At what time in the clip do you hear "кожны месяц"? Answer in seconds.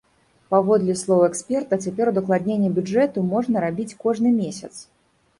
4.07-4.71